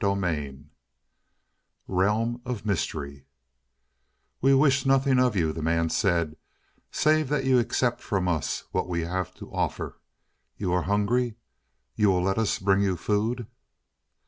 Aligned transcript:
CHAPTER 0.03 0.27
III 0.27 0.65
Realm 1.87 2.41
of 2.43 2.65
Mystery 2.65 3.27
"We 4.41 4.55
wish 4.55 4.83
nothing 4.83 5.19
of 5.19 5.35
you," 5.35 5.53
the 5.53 5.61
man 5.61 5.91
said, 5.91 6.37
"save 6.89 7.29
that 7.29 7.45
you 7.45 7.59
accept 7.59 8.01
from 8.01 8.27
us 8.27 8.63
what 8.71 8.89
we 8.89 9.01
have 9.01 9.31
to 9.35 9.53
offer. 9.53 9.99
You 10.57 10.73
are 10.73 10.81
hungry. 10.89 11.35
You 11.95 12.09
will 12.09 12.23
let 12.23 12.39
us 12.39 12.57
bring 12.57 12.81
you 12.81 12.97
food." 12.97 13.45